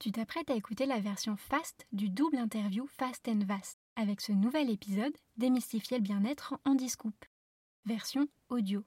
[0.00, 4.32] Tu t'apprêtes à écouter la version fast du double interview Fast and Vast avec ce
[4.32, 7.12] nouvel épisode Démystifier le bien-être en Discoup.
[7.84, 8.82] Version audio.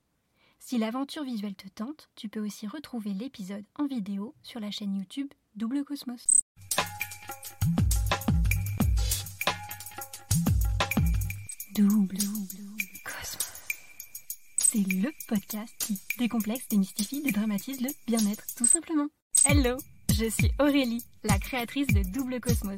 [0.57, 4.95] Si l'aventure visuelle te tente, tu peux aussi retrouver l'épisode en vidéo sur la chaîne
[4.95, 6.41] YouTube Double Cosmos.
[11.75, 12.17] Double,
[13.05, 13.51] Cosmos.
[14.57, 19.09] C'est le podcast qui décomplexe, démystifie, dédramatise le bien-être, tout simplement.
[19.45, 19.77] Hello,
[20.13, 22.77] je suis Aurélie, la créatrice de Double Cosmos.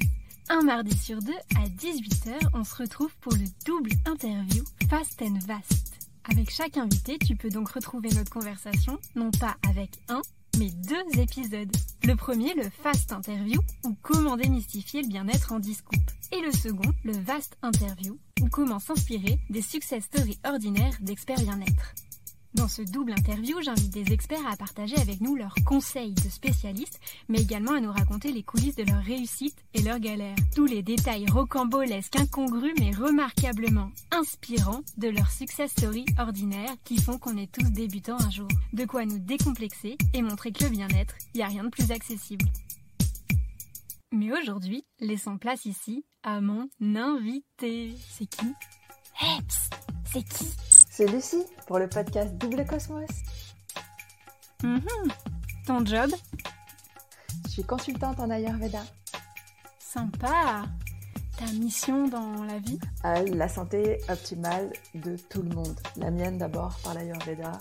[0.50, 5.40] Un mardi sur deux, à 18h, on se retrouve pour le double interview Fast and
[5.46, 5.94] Vast.
[6.32, 10.22] Avec chaque invité, tu peux donc retrouver notre conversation, non pas avec un,
[10.58, 11.76] mais deux épisodes.
[12.04, 16.12] Le premier, le Fast Interview, ou comment démystifier le bien-être en discoupe.
[16.32, 21.96] Et le second, le Vast Interview, ou comment s'inspirer des success stories ordinaires d'experts bien-être.
[22.56, 27.02] Dans ce double interview, j'invite des experts à partager avec nous leurs conseils de spécialistes,
[27.28, 30.38] mais également à nous raconter les coulisses de leur réussite et leurs galères.
[30.56, 37.18] Tous les détails rocambolesques, incongrus, mais remarquablement inspirants de leurs success stories ordinaires qui font
[37.18, 38.48] qu'on est tous débutants un jour.
[38.72, 41.92] De quoi nous décomplexer et montrer que le bien-être, il n'y a rien de plus
[41.92, 42.46] accessible.
[44.14, 47.94] Mais aujourd'hui, laissons place ici à mon invité.
[48.10, 48.48] C'est qui?
[49.20, 49.42] Hey,
[50.06, 50.75] c'est qui?
[50.96, 53.10] C'est Lucie pour le podcast Double Cosmos.
[54.64, 54.82] Mhm.
[55.68, 56.10] Ton job
[57.44, 58.82] Je suis consultante en Ayurveda.
[59.78, 60.64] Sympa.
[61.38, 65.78] Ta mission dans la vie À la santé optimale de tout le monde.
[65.98, 67.52] La mienne d'abord par l'Ayurveda,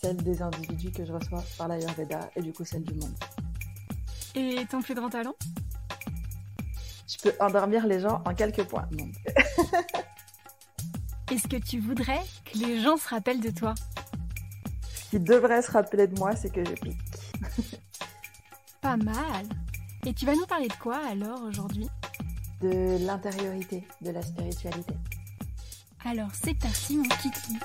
[0.00, 3.14] celle des individus que je reçois par l'Ayurveda et du coup celle du monde.
[4.36, 5.34] Et ton plus grand talent
[7.08, 8.86] Je peux endormir les gens en quelques points.
[8.92, 9.14] Donc.
[11.30, 13.74] Est-ce que tu voudrais que les gens se rappellent de toi?
[14.94, 16.98] Ce qui devrait se rappeler de moi, c'est que je pique.
[18.80, 19.46] Pas mal.
[20.06, 21.88] Et tu vas nous parler de quoi alors aujourd'hui?
[22.60, 24.94] De l'intériorité, de la spiritualité.
[26.04, 27.58] Alors c'est parti mon kiki.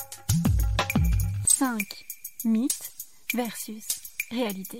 [1.45, 2.05] 5
[2.45, 2.93] mythes
[3.33, 3.85] versus
[4.31, 4.77] réalité.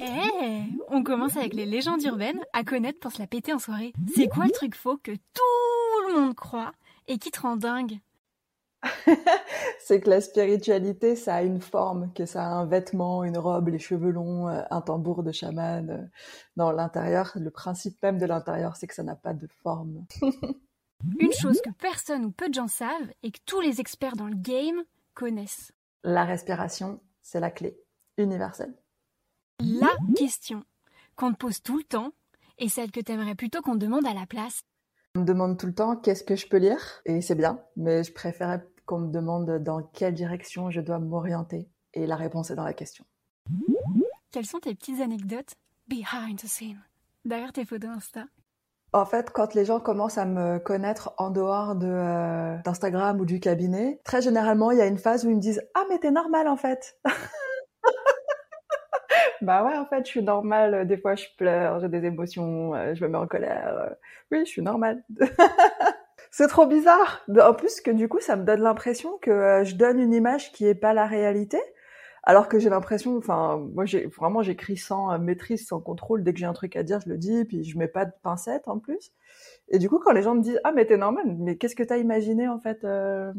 [0.00, 3.92] Eh, on commence avec les légendes urbaines à connaître pour se la péter en soirée.
[4.14, 6.72] C'est quoi le truc faux que tout le monde croit
[7.06, 8.00] et qui te rend dingue?
[9.80, 13.68] c'est que la spiritualité, ça a une forme, que ça a un vêtement, une robe,
[13.68, 16.10] les cheveux longs, euh, un tambour de chaman.
[16.56, 20.04] Dans l'intérieur, le principe même de l'intérieur, c'est que ça n'a pas de forme.
[21.20, 24.28] une chose que personne ou peu de gens savent et que tous les experts dans
[24.28, 24.82] le game
[25.14, 25.72] connaissent.
[26.04, 27.78] La respiration, c'est la clé
[28.16, 28.74] universelle.
[29.60, 30.64] La question
[31.16, 32.12] qu'on te pose tout le temps
[32.58, 34.62] et celle que t'aimerais plutôt qu'on demande à la place.
[35.16, 37.00] On me demande tout le temps qu'est-ce que je peux lire?
[37.06, 41.70] Et c'est bien, mais je préférais qu'on me demande dans quelle direction je dois m'orienter
[41.94, 43.02] et la réponse est dans la question.
[44.30, 45.54] Quelles sont tes petites anecdotes
[45.88, 46.82] behind the scene?
[47.24, 48.24] Derrière tes photos Insta?
[48.92, 53.24] En fait, quand les gens commencent à me connaître en dehors de euh, d'Instagram ou
[53.24, 55.98] du cabinet, très généralement, il y a une phase où ils me disent "Ah mais
[55.98, 57.00] t'es normal en fait."
[59.42, 60.86] Bah ouais, en fait, je suis normale.
[60.86, 63.94] Des fois, je pleure, j'ai des émotions, euh, je me mets en colère.
[64.30, 65.02] Oui, je suis normale.
[66.30, 67.24] c'est trop bizarre.
[67.40, 70.52] En plus que du coup, ça me donne l'impression que euh, je donne une image
[70.52, 71.58] qui est pas la réalité.
[72.24, 76.24] Alors que j'ai l'impression, enfin, moi, j'ai vraiment, j'écris sans euh, maîtrise, sans contrôle.
[76.24, 78.12] Dès que j'ai un truc à dire, je le dis, puis je mets pas de
[78.22, 79.12] pincettes en plus.
[79.68, 81.84] Et du coup, quand les gens me disent, ah, mais t'es normal, mais qu'est-ce que
[81.84, 83.32] t'as imaginé en fait euh...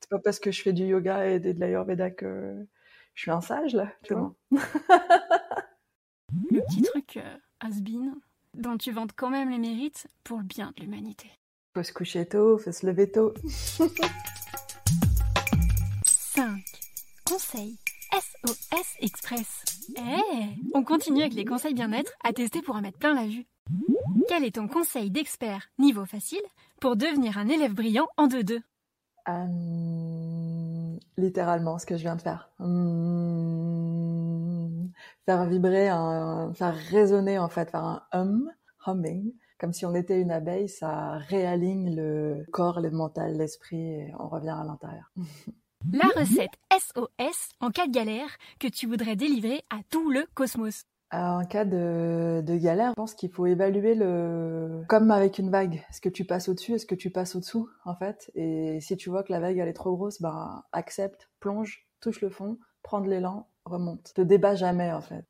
[0.00, 2.56] C'est pas parce que je fais du yoga et de l'ayurveda que
[3.14, 3.88] je suis un sage là.
[4.02, 4.34] Tu vois
[6.70, 8.14] petit truc euh, has-been
[8.54, 11.28] dont tu vantes quand même les mérites pour le bien de l'humanité.
[11.74, 13.34] Faut se coucher tôt, faut se lever tôt.
[16.06, 16.62] 5.
[17.26, 17.76] Conseil
[18.12, 19.64] SOS Express.
[19.96, 23.46] Eh, on continue avec les conseils bien-être à tester pour en mettre plein la vue.
[24.28, 26.42] Quel est ton conseil d'expert niveau facile
[26.80, 28.60] pour devenir un élève brillant en 2-2
[29.28, 32.50] euh, Littéralement, ce que je viens de faire.
[32.58, 33.19] Hum,
[35.26, 38.50] faire vibrer, un, faire résonner en fait, faire un hum,
[38.86, 44.12] humming, comme si on était une abeille, ça réaligne le corps, le mental, l'esprit, et
[44.18, 45.12] on revient à l'intérieur.
[45.92, 48.28] La recette SOS en cas de galère
[48.58, 50.84] que tu voudrais délivrer à tout le cosmos.
[51.10, 55.82] En cas de, de galère, je pense qu'il faut évaluer le comme avec une vague.
[55.90, 59.10] Est-ce que tu passes au-dessus, est-ce que tu passes au-dessous, en fait Et si tu
[59.10, 63.00] vois que la vague elle est trop grosse, ben accepte, plonge, touche le fond, prends
[63.00, 64.12] de l'élan, remonte.
[64.14, 65.24] Te débat jamais, en fait.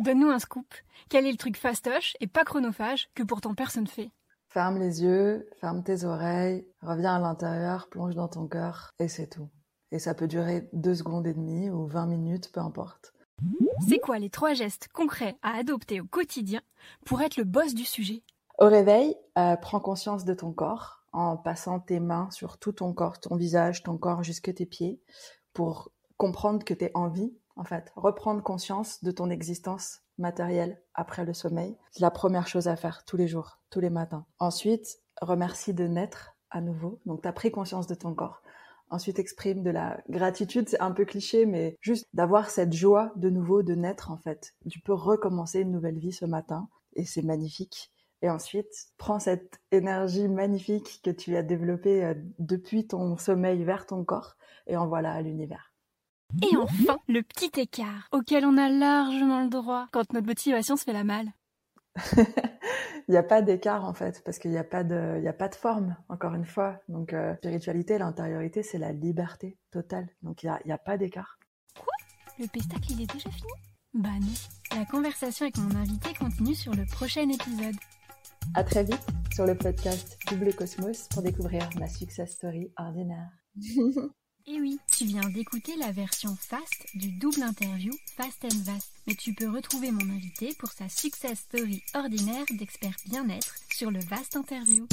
[0.00, 0.66] Donne-nous un scoop.
[1.08, 4.10] Quel est le truc fastoche et pas chronophage que pourtant personne fait?
[4.48, 9.26] Ferme les yeux, ferme tes oreilles, reviens à l'intérieur, plonge dans ton cœur et c'est
[9.26, 9.48] tout.
[9.92, 13.12] Et ça peut durer deux secondes et demie ou vingt minutes, peu importe.
[13.86, 16.60] C'est quoi les trois gestes concrets à adopter au quotidien
[17.04, 18.22] pour être le boss du sujet?
[18.58, 22.94] Au réveil, euh, prends conscience de ton corps en passant tes mains sur tout ton
[22.94, 25.00] corps, ton visage, ton corps jusque tes pieds,
[25.52, 27.92] pour comprendre que tu es en vie, en fait.
[27.96, 31.76] Reprendre conscience de ton existence matérielle après le sommeil.
[31.90, 34.26] C'est la première chose à faire tous les jours, tous les matins.
[34.38, 37.00] Ensuite, remercie de naître à nouveau.
[37.06, 38.42] Donc, tu as pris conscience de ton corps.
[38.88, 40.68] Ensuite, exprime de la gratitude.
[40.68, 44.54] C'est un peu cliché, mais juste d'avoir cette joie de nouveau de naître, en fait.
[44.70, 47.92] Tu peux recommencer une nouvelle vie ce matin et c'est magnifique.
[48.22, 53.86] Et ensuite, prends cette énergie magnifique que tu as développée euh, depuis ton sommeil vers
[53.86, 54.36] ton corps
[54.66, 55.72] et envoie-la à l'univers.
[56.42, 60.84] Et enfin, le petit écart auquel on a largement le droit quand notre motivation se
[60.84, 61.32] fait la malle.
[62.16, 65.32] il n'y a pas d'écart en fait, parce qu'il n'y a pas de, il a
[65.32, 65.96] pas de forme.
[66.08, 70.08] Encore une fois, donc euh, spiritualité, l'intériorité, c'est la liberté totale.
[70.22, 71.38] Donc il n'y a, a pas d'écart.
[71.78, 71.92] Quoi?
[72.38, 73.52] Le pestacle, il est déjà fini?
[73.94, 74.78] Bah non.
[74.78, 77.76] La conversation avec mon invité continue sur le prochain épisode.
[78.54, 83.30] À très vite sur le podcast Double Cosmos pour découvrir ma success story ordinaire.
[84.48, 88.92] Et oui, tu viens d'écouter la version fast du double interview Fast and Vast.
[89.08, 93.98] Mais tu peux retrouver mon invité pour sa success story ordinaire d'expert bien-être sur le
[94.04, 94.86] Vast Interview.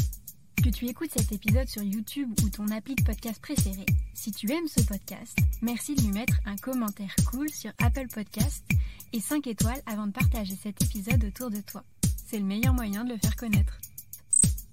[0.63, 3.85] Que tu écoutes cet épisode sur YouTube ou ton appli de podcast préféré,
[4.15, 8.63] si tu aimes ce podcast, merci de lui mettre un commentaire cool sur Apple Podcast
[9.11, 11.83] et 5 étoiles avant de partager cet épisode autour de toi.
[12.25, 13.77] C'est le meilleur moyen de le faire connaître.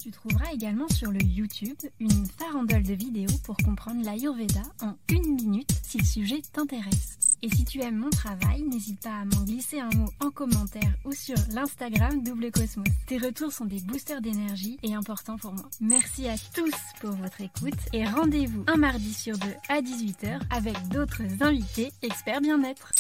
[0.00, 5.35] Tu trouveras également sur le YouTube une farandole de vidéos pour comprendre l'Ayurveda en une
[5.35, 7.19] minute si le sujet t'intéresse.
[7.43, 10.94] Et si tu aimes mon travail, n'hésite pas à m'en glisser un mot en commentaire
[11.05, 12.88] ou sur l'Instagram Double Cosmos.
[13.06, 15.69] Tes retours sont des boosters d'énergie et importants pour moi.
[15.82, 16.73] Merci à tous
[17.03, 22.41] pour votre écoute et rendez-vous un mardi sur deux à 18h avec d'autres invités experts
[22.41, 22.91] bien-être.